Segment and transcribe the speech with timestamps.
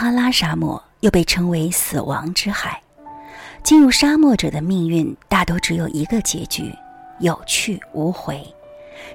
[0.00, 2.80] 撒哈拉沙漠又被称为死亡之海。
[3.62, 6.74] 进入沙漠者的命运大都只有一个结局：
[7.18, 8.42] 有去无回。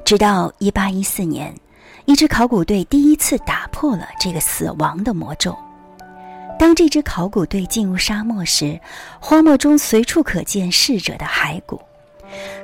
[0.05, 1.55] 直到1814年，
[2.05, 5.57] 一支考古队第一次打破了这个死亡的魔咒。
[6.59, 8.79] 当这支考古队进入沙漠时，
[9.19, 11.81] 荒漠中随处可见逝者的骸骨，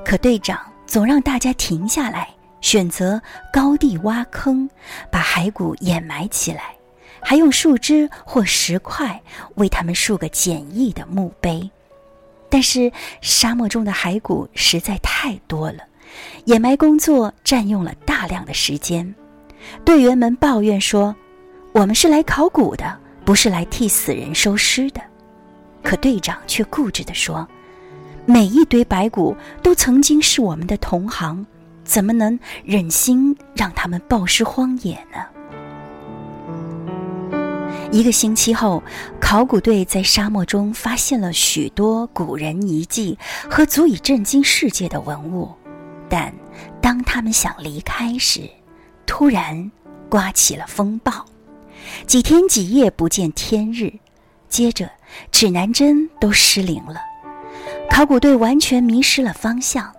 [0.06, 2.30] 可队长总让大家停下来，
[2.62, 3.20] 选择
[3.52, 4.70] 高地挖坑，
[5.10, 6.76] 把骸骨掩埋起来，
[7.22, 9.22] 还用树枝或石块
[9.56, 11.70] 为他们竖个简易的墓碑。
[12.50, 15.84] 但是沙漠中的骸骨实在太多了，
[16.46, 19.16] 掩埋工作占用了大量的时间。
[19.86, 21.16] 队员们抱怨说
[21.72, 25.02] ：“我们是来考古的。”不是来替死人收尸的，
[25.84, 27.48] 可队长却固执地说
[28.26, 31.46] ：“每一堆白骨都曾经是我们的同行，
[31.86, 35.24] 怎么能忍心让他们暴尸荒野呢？”
[37.92, 38.82] 一个星期后，
[39.20, 43.18] 考古队在沙漠中发现了许多古人遗迹
[43.50, 45.52] 和足以震惊世界的文物，
[46.08, 46.34] 但
[46.82, 48.50] 当他们想离开时，
[49.06, 49.70] 突然
[50.10, 51.26] 刮起了风暴。
[52.08, 53.92] 几天几夜不见天日，
[54.48, 54.90] 接着
[55.30, 57.02] 指南针都失灵了，
[57.90, 59.94] 考古队完全迷失了方向，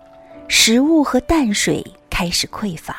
[0.47, 2.95] 食物和淡水开始匮乏，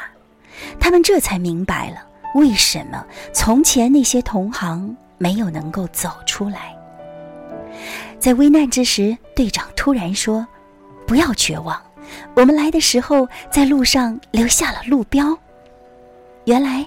[0.78, 1.96] 他们这才明白了
[2.34, 6.76] 为什么从前那些同行没有能够走出来。
[8.18, 10.46] 在危难之时，队长突然说
[11.06, 11.82] ：“不要绝望，
[12.34, 15.36] 我们来的时候在路上留下了路标。”
[16.46, 16.86] 原来。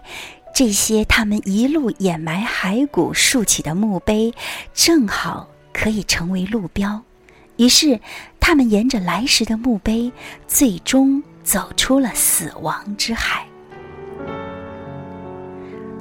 [0.55, 4.33] 这些他们一路掩埋骸骨竖起的墓碑，
[4.73, 6.99] 正好可以成为路标。
[7.57, 7.99] 于是，
[8.39, 10.11] 他们沿着来时的墓碑，
[10.47, 13.45] 最终走出了死亡之海。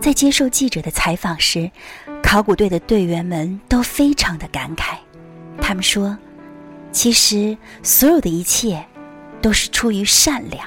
[0.07, 1.69] 在接受记者的采访时，
[2.23, 4.95] 考古队的队员们都非常的感慨。
[5.61, 6.17] 他们说
[6.93, 8.87] ：“其实，所有的一切
[9.43, 10.65] 都是出于善良，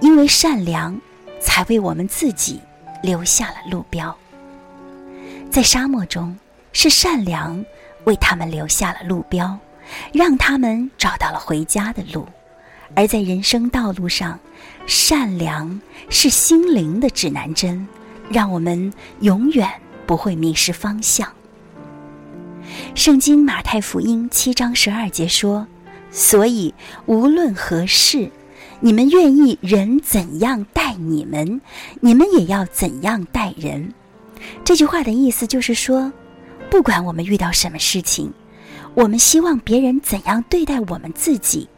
[0.00, 0.98] 因为善良，
[1.38, 2.58] 才为我们自己。”
[3.04, 4.16] 留下了路标。
[5.50, 6.34] 在沙漠中，
[6.72, 7.62] 是善良
[8.04, 9.58] 为他们留下了路标，
[10.10, 12.24] 让他们找到了回家的路；
[12.96, 14.40] 而在人生道路上，
[14.86, 15.78] 善良
[16.08, 17.86] 是心灵的指南针，
[18.30, 19.68] 让我们永远
[20.06, 21.28] 不会迷失方向。
[22.94, 25.66] 圣经马太福音七章十二节说
[26.10, 26.74] ：“所以
[27.06, 28.30] 无论何事。”
[28.80, 31.60] 你们愿意人怎样待你们，
[32.00, 33.92] 你们也要怎样待人。
[34.62, 36.12] 这句话的意思就是说，
[36.70, 38.32] 不管我们遇到什么事情，
[38.94, 41.68] 我们希望别人怎样对待我们自己，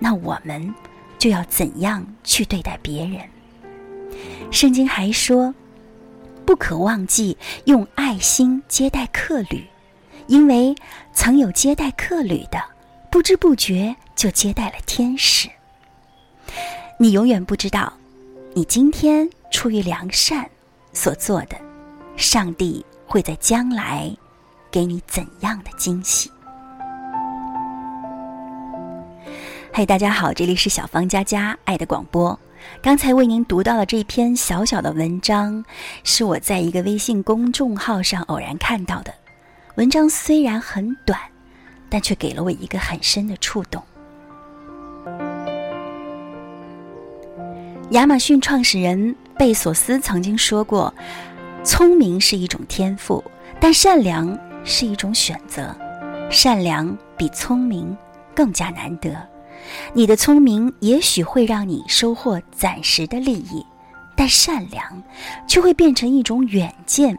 [0.00, 0.74] 那我们
[1.16, 3.20] 就要怎样去对待别人。
[4.50, 5.54] 圣经还说，
[6.48, 7.36] 不可忘记
[7.66, 9.68] 用爱心接待客旅，
[10.28, 10.74] 因为
[11.12, 12.58] 曾有接待客旅的，
[13.10, 15.46] 不知不觉就接待了天使。
[16.98, 17.92] 你永远不知道，
[18.54, 20.48] 你今天出于良善
[20.94, 21.56] 所做的，
[22.16, 24.10] 上帝会在将来
[24.70, 26.30] 给你怎样的惊喜？
[29.70, 32.40] 嘿，大家好，这里是小芳佳佳爱的广播。
[32.80, 35.64] 刚才为您读到的这篇小小的文章，
[36.04, 39.12] 是我在一个微信公众号上偶然看到的。
[39.76, 41.18] 文章虽然很短，
[41.88, 43.82] 但却给了我一个很深的触动。
[47.92, 50.92] 亚马逊创始人贝索斯曾经说过
[51.64, 53.24] ：“聪明是一种天赋，
[53.58, 55.74] 但善良是一种选择。
[56.30, 57.96] 善良比聪明
[58.34, 59.10] 更加难得。
[59.92, 63.64] 你的聪明也许会让你收获暂时的利益，
[64.16, 65.02] 但善良
[65.46, 67.18] 却会变成一种远见，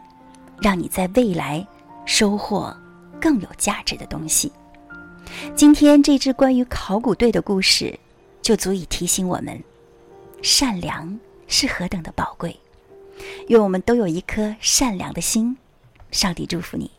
[0.60, 1.66] 让你在未来
[2.04, 2.76] 收获
[3.20, 4.52] 更有价值的东西。”
[5.54, 7.96] 今天这支关于考古队的故事，
[8.42, 9.62] 就足以提醒我们。
[10.42, 12.58] 善良是何等的宝贵，
[13.48, 15.56] 愿我们都有一颗善良的心。
[16.10, 16.90] 上帝祝福你。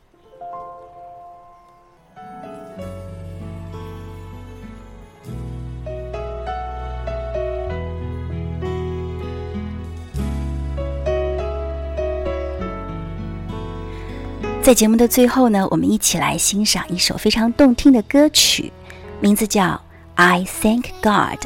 [14.63, 18.72] 在节目的最后呢，我们一起来欣赏一首非常动听的歌曲，
[19.19, 19.63] 名字叫
[20.13, 21.40] 《I Thank God》。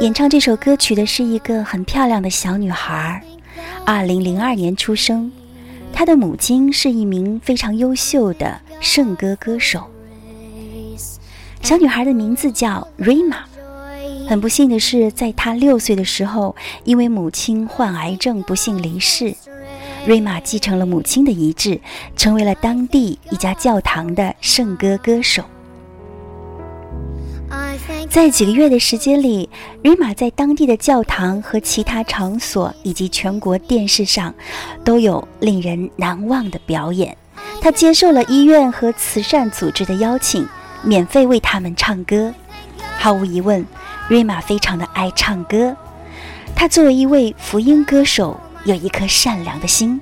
[0.00, 3.22] 演唱这首歌曲的是一个很漂亮的小女孩，
[3.86, 5.30] 二零零二年出生。
[5.92, 9.84] 她的母亲是一名非常优秀的圣歌歌手。
[11.62, 13.44] 小女孩的名字叫瑞玛。
[14.28, 19.36] 很不幸的是，在她六岁的时候，因为母亲患癌症不幸离世。
[20.06, 21.80] 瑞玛继承了母亲的遗志，
[22.16, 25.42] 成为了当地一家教堂的圣歌歌手。
[28.08, 29.48] 在几个月的时间里，
[29.82, 34.34] 瑞玛在当地的教堂和其他场所，以及全国电视上，
[34.82, 37.16] 都有令人难忘的表演。
[37.60, 40.46] 他接受了医院和慈善组织的邀请，
[40.82, 42.32] 免费为他们唱歌。
[42.96, 43.64] 毫无疑问，
[44.08, 45.76] 瑞玛非常的爱唱歌。
[46.54, 50.00] 他作为一位福音歌手，有一颗善良的心，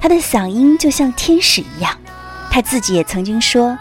[0.00, 1.96] 他的嗓音就像天使一样。
[2.50, 3.76] 他自己也曾经说：“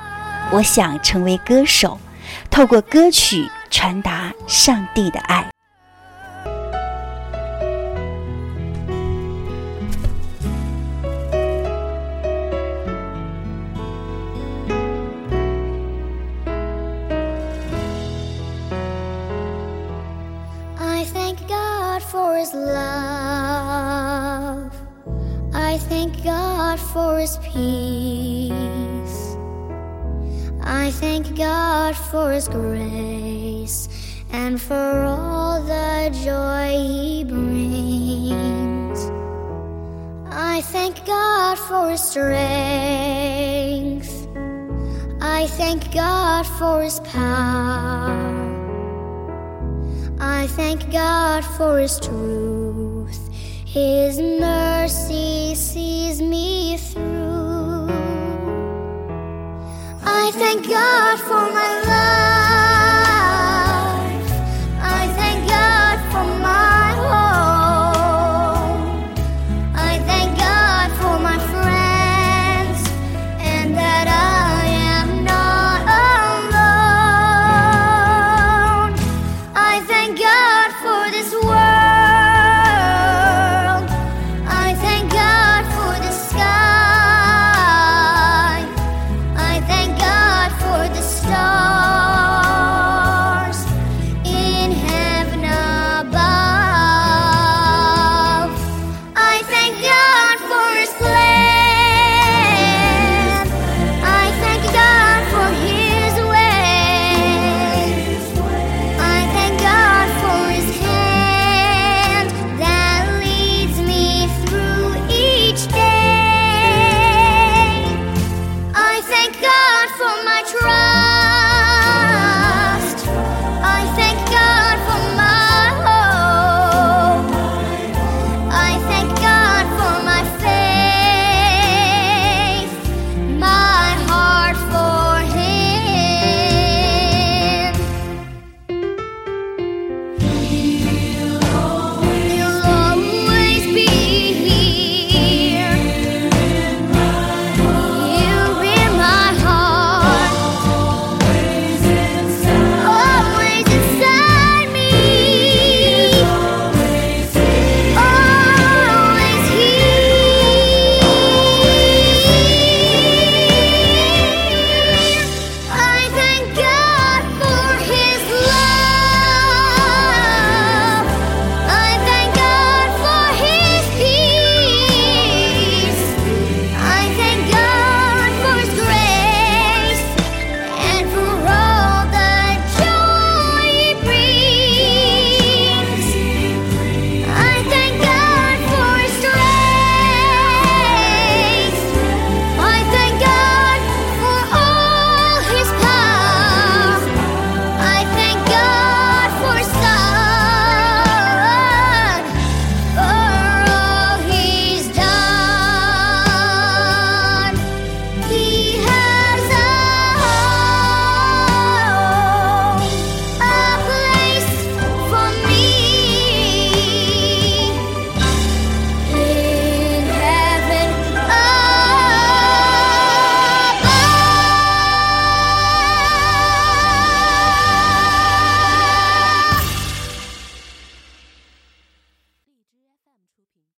[0.52, 1.98] 我想成为歌手，
[2.50, 5.50] 透过歌曲传达上帝的爱。”
[31.00, 33.90] Thank God for his grace
[34.32, 39.00] and for all the joy he brings.
[40.32, 42.36] I thank God for his strength.
[45.22, 48.36] I thank God for his power.
[50.20, 53.30] I thank God for his truth.
[53.66, 57.55] His mercy sees me through.
[60.28, 62.45] I thank God for my love.